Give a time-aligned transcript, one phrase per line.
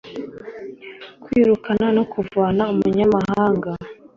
[1.23, 3.71] kwirukana no kuvana umunyamahanga